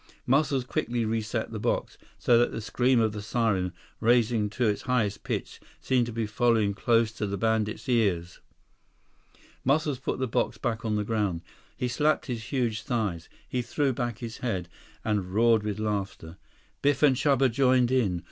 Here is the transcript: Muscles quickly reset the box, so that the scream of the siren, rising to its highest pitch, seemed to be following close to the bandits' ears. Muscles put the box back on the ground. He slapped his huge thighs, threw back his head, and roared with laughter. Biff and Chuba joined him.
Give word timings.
Muscles 0.25 0.63
quickly 0.63 1.05
reset 1.05 1.51
the 1.51 1.59
box, 1.59 1.95
so 2.17 2.35
that 2.39 2.51
the 2.51 2.59
scream 2.59 2.99
of 2.99 3.11
the 3.11 3.21
siren, 3.21 3.71
rising 3.99 4.49
to 4.49 4.65
its 4.65 4.81
highest 4.81 5.23
pitch, 5.23 5.59
seemed 5.79 6.07
to 6.07 6.11
be 6.11 6.25
following 6.25 6.73
close 6.73 7.11
to 7.11 7.27
the 7.27 7.37
bandits' 7.37 7.87
ears. 7.87 8.39
Muscles 9.63 9.99
put 9.99 10.17
the 10.17 10.25
box 10.27 10.57
back 10.57 10.83
on 10.83 10.95
the 10.95 11.03
ground. 11.03 11.43
He 11.77 11.87
slapped 11.87 12.25
his 12.25 12.45
huge 12.45 12.81
thighs, 12.81 13.29
threw 13.63 13.93
back 13.93 14.17
his 14.17 14.37
head, 14.37 14.69
and 15.05 15.35
roared 15.35 15.61
with 15.61 15.77
laughter. 15.77 16.37
Biff 16.81 17.03
and 17.03 17.15
Chuba 17.15 17.51
joined 17.51 17.91
him. 17.91 18.19